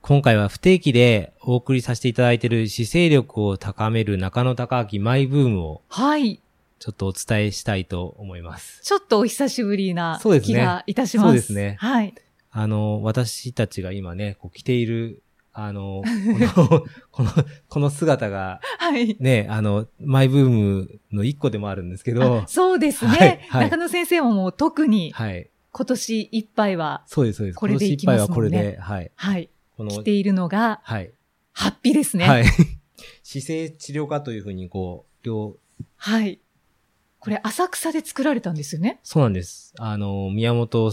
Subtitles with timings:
[0.00, 6.40] 今回は不定期でお送りさせていただいている姿勢力を高める中野孝明マイブームをはい。
[6.78, 8.80] ちょっとお伝えしたいと思います。
[8.82, 11.26] ちょっとお久しぶりな気がいたします。
[11.26, 12.14] そうですねはい。
[12.50, 15.22] あの、私たちが今ね、こう着ている、
[15.52, 16.02] あの、
[16.54, 17.30] この、この、
[17.68, 19.16] この姿が、はい。
[19.18, 25.50] ね、あの、マイブームの一個でもあるんですけどあ、そうですね、はいはい中野先生ももう特にはい。
[25.72, 27.56] 今年いっぱいは、そうです、そうです。
[27.56, 29.10] これでいき今ますもんね年いっぱいはこれで、はい。
[29.14, 29.50] はい。
[29.78, 31.12] この着、ているのが、はい。
[31.52, 32.28] ハッピーですね。
[32.28, 32.44] はい。
[33.22, 35.56] 姿勢治療科というふうに、こう、両、
[35.96, 36.40] はい。
[37.20, 38.98] これ、浅草で作られたんですよね？
[39.04, 39.72] そうなんです。
[39.78, 40.90] あの、宮本宇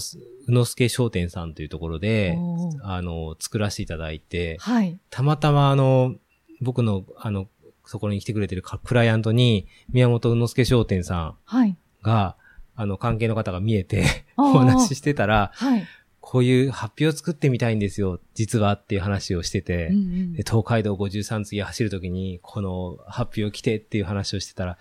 [0.48, 2.38] 之助商店さんというところで、
[2.84, 5.00] あの、作らせていただいて、はい。
[5.10, 6.16] たまたまあの、
[6.62, 7.48] 僕の、あの、
[7.86, 11.76] そこに来てくれてるかクライアントに、宮本宇之助商店さんはい。
[12.04, 12.36] が、
[12.76, 14.04] あの、関係の方が見えて、
[14.38, 15.88] お話ししてたら、はい。
[16.28, 24.80] こういう発表を作ってみたいんですよ、実はっていう話をしてて、うんうんで東海道53次走るときに、この発表を来てっていう話をしてたら、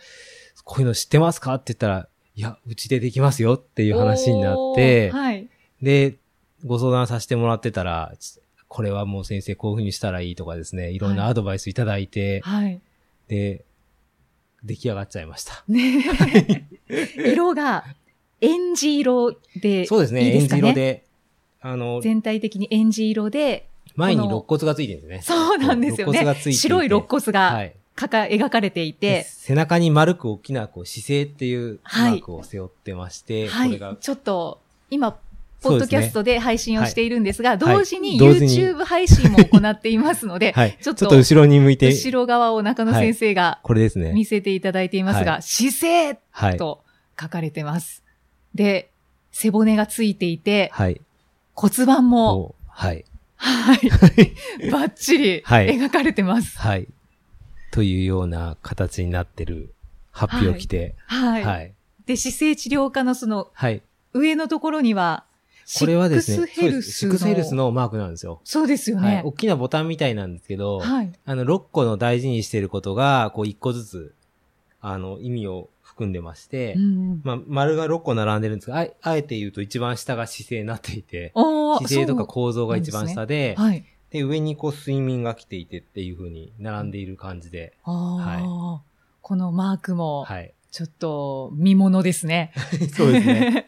[0.64, 5.46] こういうの知ってますかって言ったら、いや、うちでできますよっていう話になって、はい。
[5.82, 6.16] で、
[6.64, 12.80] ご相談させてもらってたら、ちこれはもう先生こういう風にしたらいいとかですね、いろんなはいアドバイスいただいて、はい。
[13.28, 13.66] で、
[14.64, 15.62] 出来上がっちゃいました。
[15.68, 16.66] ね
[17.26, 17.84] 色が、
[18.40, 21.04] エンジ色で、そうですね、エンいいですかねジ色で、
[21.66, 25.36] あの、全体的にエンジ色で、前に肋骨がついてるんですね。
[25.36, 27.74] そうなんですよね肋骨がついていて白い肋骨がはい。
[27.94, 35.12] かか、描かれていでて、背中に丸く大きなこう姿勢っていうはいマークを背負ってまして、はいこれが。、ちょっと、今、
[35.62, 40.76] ポッドキャストで配信をしているんですが、い同時に同時に YouTube 配信も行っていますので、 はい。
[40.82, 44.12] ちょっと後ろに向いて、後ろ側を中野先生がこれですね。
[44.12, 46.56] 見せていただいていますが、は姿勢はい。
[46.58, 46.82] と
[47.18, 48.02] 書かれてます。
[48.54, 48.90] で、
[49.32, 51.00] 背骨がついていて、はい。
[51.54, 53.04] 骨盤も、はい。
[53.36, 53.78] はい、
[54.70, 56.58] バッチリはい描かれてます。
[56.58, 56.88] はい。
[57.70, 59.74] というような形になってる
[60.10, 61.44] ハッピーを着て、はい。
[61.44, 61.74] はい。
[62.06, 63.82] で、姿勢治療科のそのはい。
[64.12, 65.24] 上のところには、
[65.78, 68.40] これはですね、シックスヘルスそうですシックスヘルスのマークなんですよ。
[68.44, 69.16] そうですよはい。
[69.16, 69.22] ね。
[69.24, 71.12] 大きなボタンみたいなんですけど、はい。
[71.24, 74.14] あの、6個の大事にしていることが、こう、1個ずつ、
[74.86, 83.56] あの、意味を含んでまして、うんまあ、丸が6個並んでるんですが、ああえて言うと一番下が姿勢になっていて、姿勢とか構造が一番下で。
[84.10, 88.82] で、上にこう睡眠が来ていてっていう風に並んでいる感じで、ああ、
[89.22, 90.52] このマークも、はい。
[90.70, 92.52] ちょっと見物ですね。
[92.94, 93.66] そうですね。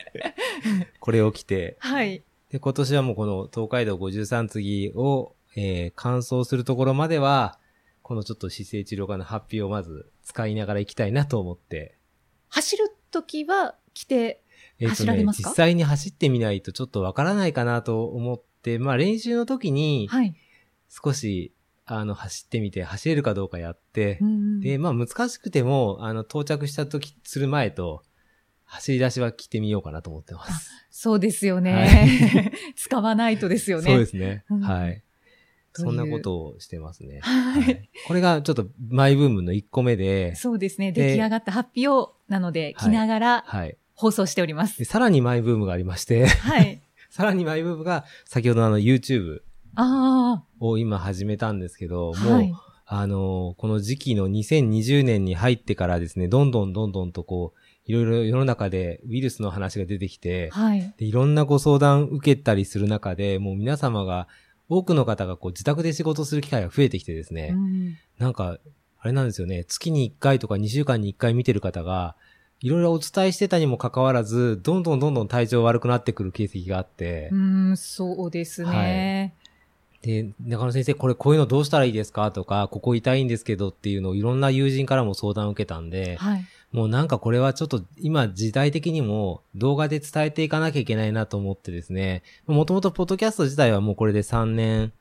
[1.01, 2.23] これを着て、はい。
[2.51, 7.59] で、今年はもうこの東海道53次を、えー、完走するところまでは、
[8.07, 11.99] このちょっと姿勢治療科の発表をまず使いながら行きたいなと思って、
[12.47, 14.45] 走るときは着て、
[14.81, 15.51] 走られますか？
[15.51, 20.37] 実際に走ってみないとちょっとわからないかなと思って、まあ練習の時にはい。
[20.89, 21.53] 少し、
[21.85, 28.05] あの、走ってみて、走れるかどうかやって、うんで、まあ難しくても、あの、到着した時、する前と、
[28.63, 30.71] 走り出しは着てみようかなと思ってます。
[30.91, 32.53] そうですよね。
[32.79, 33.91] 使わないとですよね。
[33.91, 34.45] そうですね。
[34.49, 35.03] うんはい。
[35.83, 37.21] そんなことをしてますね。
[37.23, 40.93] はいこれがちょっとマイブームの1個目で、そうですね。
[40.93, 43.77] で出来上がった発表なので、はい着ながらはい。
[43.97, 44.79] 放送しております。
[44.79, 46.83] で、さらにマイブームがありまして、はい。
[47.11, 49.41] さらにマイブームが、先ほどのあの YouTube
[49.75, 52.53] あを今始めたんですけど、あ、もう、はい。
[52.89, 60.95] あのーこの時期の2020年に入ってからですね、どんどんどんどんとこう、いろいろ世の中でウイルスの話が出てきて、はい。
[60.99, 64.29] でいろんなご相談受けたりする中で、もう皆様が、
[64.69, 67.97] 多くの方がこう自宅で仕事する機会が増えてきてですね、うん。
[68.19, 68.59] なんか、
[68.99, 72.17] あれなんですよね、月に1回とか2週間に1回見てる方が、
[72.61, 79.35] いろいろお伝えしてたにもかかわらず、どんどんどんどん体調悪くなってくる形跡があって、うん、そうですね。
[80.03, 82.31] で、中野先生、これこういうのどうしたらいいですか？
[82.33, 86.45] とか、ここ痛いんですけどっていうのをいろんな友人からも相談を受けたんで、はい。
[86.77, 94.93] もうなんかこれはちょっと今時代的にも動画で伝えていかなきゃいけないなと思ってですね、もともとポッドキャスト自体はもうこれで3年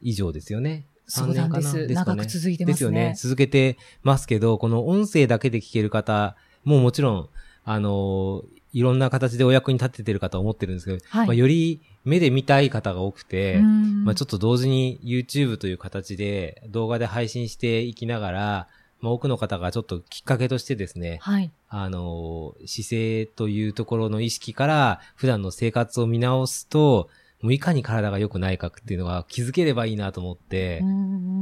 [0.00, 0.86] 以上ですよね。
[1.08, 1.76] そうなんです。
[1.78, 2.14] 3年かな？
[2.14, 2.74] 長く続いてますね。
[2.74, 3.14] ですよね。
[3.16, 7.28] 続けてますけど、この音声だけで聞ける方ももちろん、
[7.64, 11.26] あのいろんな形でお役に立ててる方は思ってるんですけど、はい。
[11.26, 14.04] まあ、より目で見たい方が多くて、うん。
[14.04, 18.68] まあ、ちょっと同時に YouTube という形で動画で配信していきながら、
[19.00, 21.50] まあ、多くの方がちょっときっかけとしてですね、はい。
[21.68, 27.08] あの、姿勢というところの意識から普段の生活を見直すと、
[27.42, 30.92] もういかに体が良くないかっていうのが気づければいいなと思って、うんう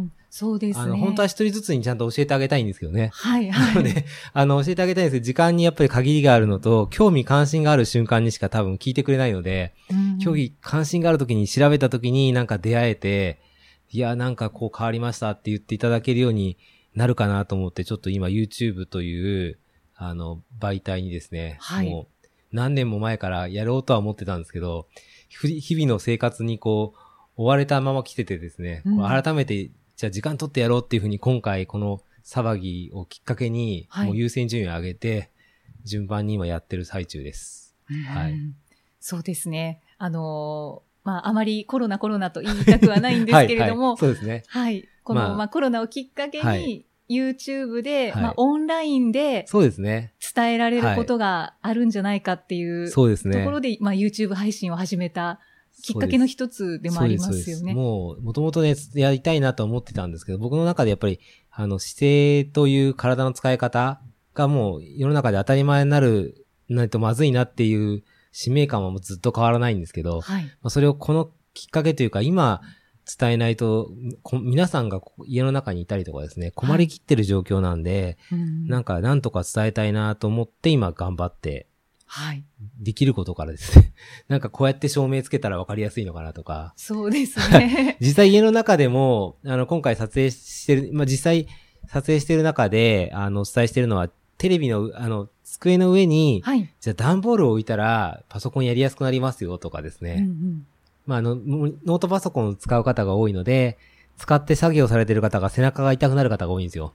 [0.04, 0.84] ん、そうですね。
[0.84, 3.10] あの、本当は一人ずつにちゃんと教えてあげたいんですけどね。
[3.12, 3.74] はい、なはい。
[3.76, 13.40] ので、あの、教えてあげたいんですけど、時間にやっぱり限りがあるのと、興味関心がある瞬間にしか多分聞いてくれないので、うん興味関心がある時に調べた時になんか出会えて、
[13.90, 16.56] いや、なんかこう変わりましたって言っていただけるように
[16.94, 19.58] なるかなと思って、ちょっと今 YouTube という、
[19.96, 24.86] あの、媒体にですね、はいもう何年も前からやろうとは思ってたんですけど、
[25.32, 26.98] ふ日々の生活にこう、
[27.36, 35.30] 追われたまま来ててですね、うん改めて、じゃあ時間取ってやろうっていうふうに今回この騒ぎをきっかけに、はいもう優先順位を上げて、
[35.84, 37.74] 順番に今やってる最中です。
[38.06, 38.54] はいうん
[39.00, 39.82] そうですね。
[39.98, 44.42] あのーまあ、あまりコロナコロナと言いたくはないんですけれども、 はいはいそうですね。
[44.46, 44.88] はい。
[45.04, 50.14] この、まあまあ、コロナをきっかけに、はい YouTube で、はいまあ、オンラインでそうですね。
[50.34, 53.44] 伝えられることがあるんじゃないかっていうとそうですね。
[53.44, 55.38] ころで、まあ、YouTube 配信を始めた
[55.82, 57.72] きっかけの一つでもありますよね。
[57.72, 64.00] すもう、もともとね、やりたいなと思ってたんですけど、僕の中でやっぱり、あの、姿勢という体の使い方
[64.34, 68.02] がもう世の中で当たり前になる、ないとまずいなっていう
[68.32, 70.44] 使命感はもうずっと変わらないんですけど、はい。
[70.44, 72.62] まあ、それをこのきっかけというか、今
[73.06, 73.90] 伝えないと、
[74.22, 81.66] こ皆さんがこ家の中にいたりとかですね、困りきってる状況なんで、うんなんかなんとか伝えたいなと思って今頑張って、
[82.06, 82.44] はい。
[82.78, 83.92] できることからですね、
[84.28, 87.96] なんかこうやって照明つけたら分かりやすいのかなとか、そうですね。
[88.00, 91.46] 実際家の中でも、あの、今回撮影してる、まあ、実際
[91.88, 94.08] 撮影してる中で、あの、お伝えしてるのは、
[94.38, 96.68] テレビの、あの、机の上に、はい。
[96.80, 100.16] じゃあ段ボールを置いたら、パソコンやりやすくなりますよとかですね。
[100.18, 100.66] うんうん
[101.06, 103.78] まあ、あの、もノートパソコンを使う方が多いので、
[104.16, 106.92] 使って作業されてる方が背中が痛くなる方が多いんですよ。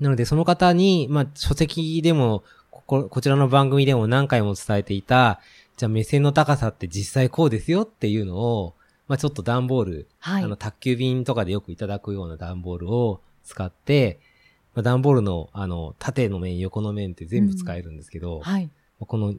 [0.00, 5.40] なので、その方に、まあ、書籍でも、ここ、こちらの番組でも何回も伝えていた、
[5.76, 8.74] じゃあ目線の高さって実際こうですよっていうのを、
[9.08, 14.18] まあ、ちょっと段ボール、はいあの、宅急便とかでよくいただくような段ボールを使って、
[14.74, 18.70] まあ、段ボールの、あの、縦の面、横の面って全部使えるんですけど、はい。
[19.00, 19.34] この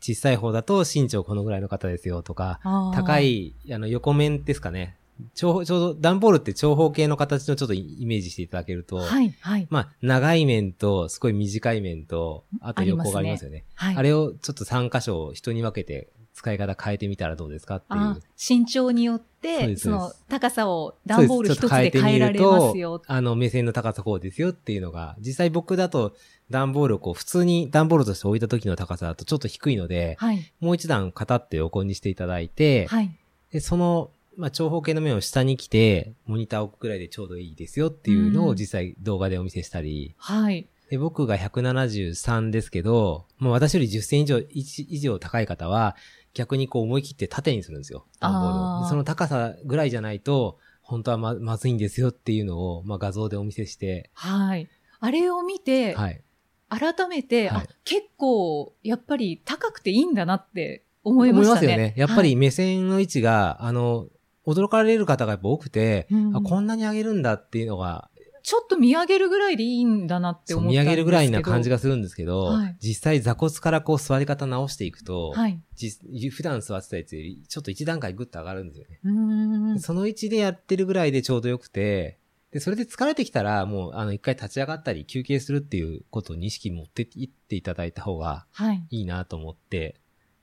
[0.00, 2.60] 小さい方だと身長このぐらいの方ですよとか、
[2.94, 3.20] 高。
[3.20, 4.96] い、あの、横面ですかね。
[5.34, 9.34] ちょうど、段ボールって長方形の形のちょっとイメージしていただけると、はい。
[9.40, 9.66] はい。
[9.70, 13.64] まあ、長い面と、すごい短い面と、あと横がありますよね。
[13.74, 13.96] はい。
[13.96, 18.00] あれをちょっと3箇所人に分けて使い方変えてみたらどうですかっていう。
[18.00, 23.00] あ身長によって、その高さを段ボール一つで変えられますよ。
[23.06, 26.14] あの、目線の高さこうですよっていうのが、実際僕だと
[26.50, 30.52] 段ボールをこう、普通に段ボールとして置いた時の高さだとちょっと低いので、はい。
[30.60, 33.10] もう一段片って横にしていただいて、はい。
[33.50, 40.66] で、その、まあ、長方形の面を下に来て、モニターを置くくらいでちょうどいいですよっていうのうんを実際動画でお見せしたり、はい。
[40.90, 45.96] で、僕が173ですけど、もう私より10センチ以上以上高い方は、
[46.34, 48.06] 逆にこう思い切って縦にするんですよ。
[48.20, 54.68] 段ボールをその高さぐらいじゃないと、本当はま、まずいんですよっていうのを、まあ、画像でお見せして、はい。
[55.00, 56.22] あれを見て、はい。
[56.68, 61.58] 改めて、はいあ、結構、やっぱり高くていいんだなって思いましたね。
[61.60, 61.94] 思いますよね。
[61.96, 64.06] やっぱりはい目線の位置が、あの、
[64.46, 68.10] 驚かれる方がやっぱ多くて、うんあ、こんなに上げるんだっていうのが、
[68.46, 70.84] ちょっと見上げるぐらいでいいんだなって思ったんですけど。
[70.84, 75.60] 見上げるぐらいな感じがするんですけど、はい実際座骨からこう座り方直していくと、はい。
[75.74, 79.80] 実普段座ってたやつよりちょっと一段階グッと上がるんですよね。
[79.80, 82.20] その位置でやってるぐらいでちょうどよくて、
[82.52, 88.86] で、それで疲れてきたら、もう、あの、一回立ち上がったり休憩するっていうことを意識持っていっていただいた方がはい。
[88.90, 89.96] いいなと思って、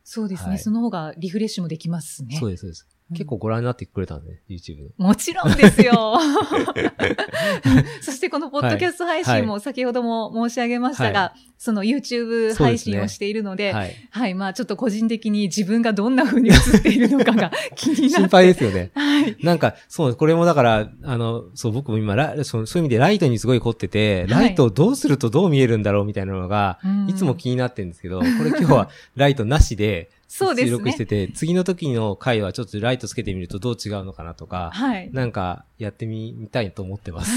[0.04, 2.36] そうですね、はいその方がリフレッシュもできますね。
[2.38, 2.88] そうです、そうです。
[3.14, 5.08] うん結構ご覧になってくれたんで、YouTube の。
[5.08, 6.18] もちろんですよ。
[8.02, 13.94] そしてこのポッドキャスト配信も先ほども申し上げましたが、はその YouTube 配信をしているので、はい。
[14.10, 18.10] はい、まあちょっと個人的に自分がどんな風に映っているのかが 気になって。
[18.10, 18.92] 心配ですよね。
[18.96, 19.38] はい。
[19.42, 35.12] なんか、そう、これもだから、あの、そう、僕も今ラそう、そういう意味でライトにすごい凝ってて、ライトをどうするとどう見えるんだろうみたいなのが、うんいつも気になってるんですけど、これ今日はライトなしで、そうですね収録してて、次の時の回はちょっとライトつけてみるとどう違うのかなとか、はい。
[35.14, 37.32] なんかやってみみたいと思ってます。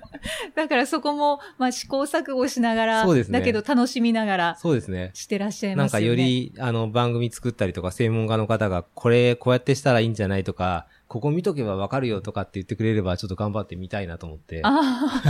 [0.56, 5.10] だからそこも、まあ試行錯誤しながら、そうですねだけど楽しみながらそうですね。
[5.12, 6.22] してらっしゃいなんかますよね。
[6.22, 14.62] より、あの、番組作ったりとか、専門家の方が、これ、こうやってしたらいいんじゃないとか、ここ見とけばわかるよとかって言ってくれれば、ちょっと頑張ってみたいなと思って。
[14.64, 15.20] あ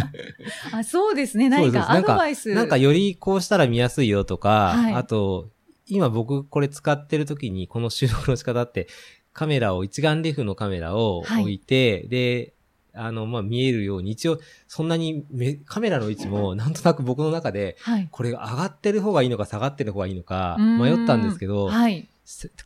[0.72, 1.48] ーあ、そうですね。
[1.48, 2.54] 何かアドバイス。
[2.54, 5.48] なんかよりこうしたら見やすいよとか、はいあと、
[5.90, 8.88] 今僕これ使ってる時に、この収録の仕方って、
[9.32, 12.54] カメラを、一眼レフのカメラをはい置いて、で、
[12.92, 18.08] あの、まあ、見えるように、一応、そんなにめカメラの位置も、なんとなく僕の中で、はい。
[18.10, 22.08] これ上がってる方がいいのか下がってる方がいいのか、迷ったんですけど、はい。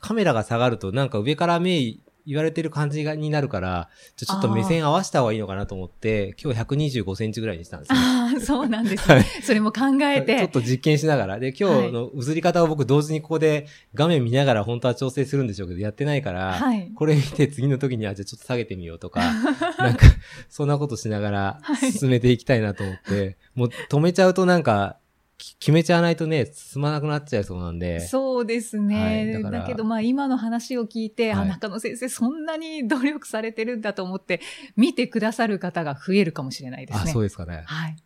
[0.01, 7.97] カメラが下がると、なんか上から目言われてる感じがになるから、ちょちょっと目線合わせた方がいいのかなと思って、今日125センチぐらいにしたんですよ。
[7.99, 9.27] ああ、そうなんです はいね。
[9.43, 10.39] それも考えて。
[10.39, 11.39] ちょっと実験しながら。
[11.39, 16.91] で、今日の映り方を僕同時にここで画面見ながら本当は調整するんでしょうけど、やってないから、はい。
[16.95, 19.21] これ見て次の時にはじゃあちょっと下げてみようとか、
[19.79, 20.07] なんか、
[20.49, 25.04] そんなことしながらはい進めていきたいなと思って、もう止めちゃうとなんか、き
[25.37, 28.01] 決めちゃわないとね、進まなくなっちゃいそうなんで。
[28.01, 29.35] そうですね。
[29.35, 34.41] はいだだけど、まあ、今の話を聞いて、あ、はい中野先生、そんなに努力されてるんだと思って、
[34.77, 37.13] 見てくださる方が増えるかもしれないですあ、ね。
[37.13, 37.65] そうですかね。
[37.67, 37.97] はい。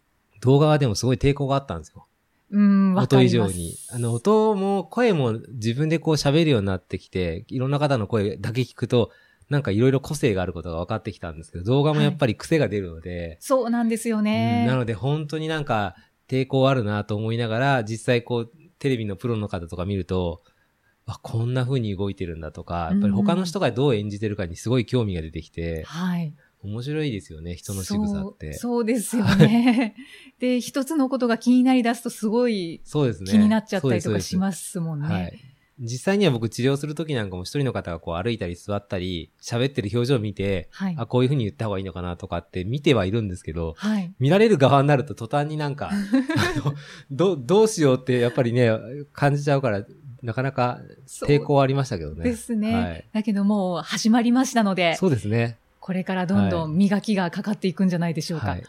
[0.41, 2.07] 動画はでもすごい抵抗があったんですよ。
[2.51, 3.53] うん、わか音ります。
[3.53, 3.75] 以上に。
[3.91, 9.11] あの、音も声も自分でこう喋るようになってきて、いろんな方の声だけ聞くと、
[9.51, 14.61] なんかいろいろ個性があることが分かってきたんですけど、動画もやっぱり癖が出るので、そうなんですよね。
[14.63, 15.97] うんなので本当になんか
[16.29, 20.43] 抵抗あるなと思いながら、実際こう、テレビのプロの方とか見ると、
[21.07, 26.35] あ、こんな風に動いてるんだとか、やっぱり他の人がどう演じてるかにすごい興味が出てきて、はい。
[26.63, 28.53] 面白いですよね、人の仕草って。
[28.53, 29.95] そうですよね。
[30.39, 33.31] で、一つのことが気になり出すとすごいそうですね。
[33.31, 35.07] 気になっちゃったりとかしますもんね。
[35.07, 35.39] はい。
[35.81, 40.97] 実際には僕治療するときなんかも一人の方がこう歩いたり座ったり、喋ってる表情を見て、はい。
[40.99, 44.13] あ、こういう風に言った方がいいのかなとかって見てはいるんですけど、はい。
[44.19, 46.75] 見られる側になると途端になんか、 あの
[47.11, 48.71] ど、どうしようってやっぱりね、
[49.13, 49.85] 感じちゃうから、
[50.23, 50.81] なかなか
[51.27, 52.25] 抵抗はありましたけどね。
[52.25, 52.75] ですね。
[52.75, 53.05] はい。
[53.13, 55.59] だけどもう始まりましたので、そうですね。
[55.79, 58.49] これからどんどん磨きがかかっていくんじゃないでしょうか。
[58.49, 58.65] はい。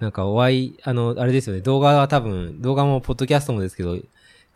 [0.00, 3.98] なんかお会い、あの、あれですよね、動画は多分、動画もポッドキャストもですけど、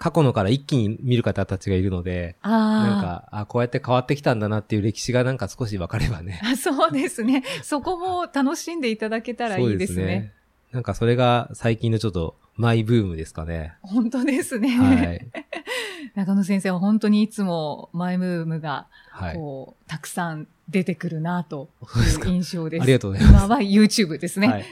[0.02, 2.86] 過去のから一気に見る方たちがいるので、ああ。
[2.88, 6.40] なんか、あ、こうやって変わってきたんだなっていう歴史がなんか少し分かればね。
[6.42, 7.44] あ そうですね。
[7.62, 10.32] そこも楽しんでいただけたらいいですね。
[10.72, 13.74] なんかそれが最近のちょっとマイブームですかね。
[13.80, 14.70] 本当ですね。
[14.70, 15.24] はい。
[16.16, 19.36] 中野先生は本当にいつもマイムームが、はい。
[19.36, 22.82] こう、たくさん出てくるなという印象です。
[22.82, 24.48] ありがとうございます今は YouTube ですね。
[24.48, 24.64] はい。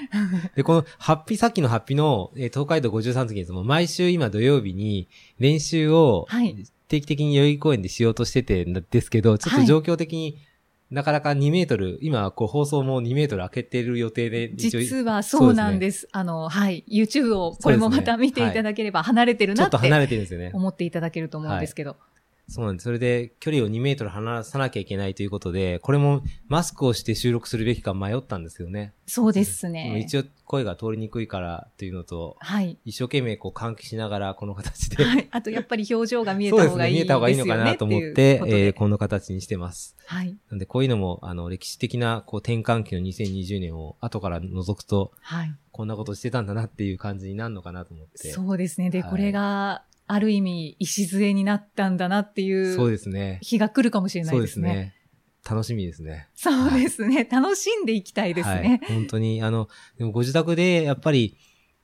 [0.57, 6.57] で、この、ハッピー、さっきのハッピーの、えー東海道53次ですもん毎週今土曜日に練習をはい
[6.89, 10.39] 定期的に代々木公園でしようとしててんですけど、ちょっと状況的に
[10.91, 16.09] なかなか2メートル、今こう放送も2メートル開けてる予定で、実はそうなんすねです。
[16.11, 16.85] あの、はい。
[16.91, 20.51] YouTube をこれもまた見ていただければ離れてるなっちょっと離てれてるんですよね。
[20.53, 21.97] 思っていただけると思うんですけど。
[22.51, 22.85] そうなんです。
[22.85, 28.93] それで、距離を2メートル離さなきゃいけないということで、これもマスクをして収録するべきか迷ったんですけどね。
[29.07, 30.01] そうですね。
[30.01, 32.77] 一応声が通りにくいからというのと、はい。
[32.85, 35.05] 一生懸命こう換気しながらこの形で。
[35.05, 35.29] はい。
[35.31, 36.57] あと、やっぱり表情が見えた。
[36.57, 37.05] 方がいいですよね。
[37.05, 38.15] 見えた方がいいのかなと思って、っ
[38.49, 39.97] えーこの形にしてます。
[40.07, 40.37] はい。
[40.51, 45.55] なんでこういうのも、あの、歴史的なこう転換期の2020年を後から覗くと、はい。
[45.71, 48.33] こんなことしてたんだなっていう感じになるのかなと思って。
[48.33, 48.91] そうですね。
[48.91, 53.39] で、はいこれが、ある意味、礎になったんだなっていそううですね。
[53.43, 54.47] 日が来るかもしれなそいうでね。
[54.47, 54.95] ですすね。
[55.49, 56.29] 楽しみですね。
[56.35, 57.25] そうですね。
[57.31, 58.81] 楽しんでいきたいですね。
[58.83, 58.95] はい。
[58.95, 61.37] 本当に、あの、でもご自宅でやっぱり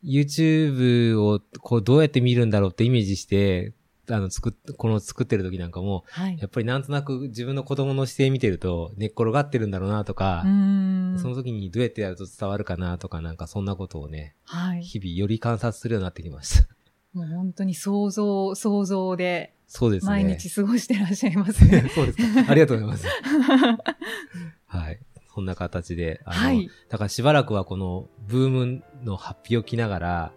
[0.05, 3.73] YouTube をこうどうやって見るんだろうってイメージして、
[4.09, 6.39] あの、作っ、この作ってる時なんかも、はい。
[6.39, 11.19] やっぱりなんとなく自分の子供の姿勢見てると寝っ転がってるんだろうなとかう、ーん。
[11.19, 14.83] その時にどうやってやると伝わるかなとか、なんかそんなことをね、はい。
[14.83, 16.69] 日々より観察するようになってきました。
[17.17, 20.11] もう本当に想像、想像でそうですね。
[20.11, 21.89] 毎日過ごしてらっしゃいますね。
[21.95, 22.51] そうですか。
[22.51, 23.07] ありがとうございます。
[24.67, 25.01] はい。
[25.35, 26.71] そんな形で、あの、はい。
[26.89, 30.33] だからしばらくはこのブームの発表を着ながら、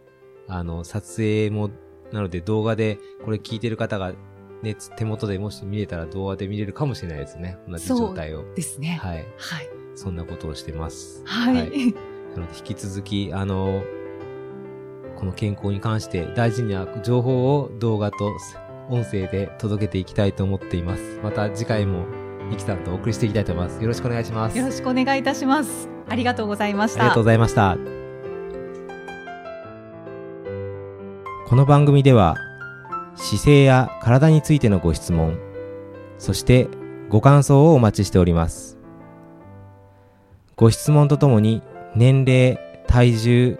[0.48, 1.69] あの、撮影も、
[2.12, 4.13] なので動画でこれ聞いてる方が
[4.63, 7.57] ね、つ手元でもし見れたら動画で見れるかもしれないですね。
[7.67, 8.53] 同じ状態を。
[8.55, 9.00] ですね。
[9.01, 9.25] はい。
[9.38, 9.69] はい。
[9.95, 11.21] そんなことをしてます。
[11.25, 11.55] はい。
[11.55, 13.83] なので引き続き、あの、
[15.19, 18.31] この健康に関して大事な情報を動画と
[18.89, 21.19] 音声で届けていきたいと思っています。
[21.21, 22.05] また次回も、
[22.49, 23.81] ミキさんとお送りしていきたいと思います。
[23.81, 24.57] よろしくお願いします。
[24.57, 25.89] よろしくお願いいたします。
[26.07, 27.01] ありがとうございました。
[27.01, 27.77] ありがとうございました。
[31.47, 32.38] この番組では
[33.15, 35.38] 姿勢や体についてのご質問、
[36.17, 36.69] そして
[37.09, 38.77] ご感想をお待ちしております。
[40.55, 41.61] ご質問とともに
[41.93, 42.57] 年齢、
[42.88, 43.59] 体重、